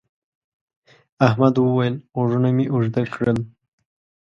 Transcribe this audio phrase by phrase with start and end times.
[1.27, 3.39] احمد وويل: غوږونه مې اوږده کړل.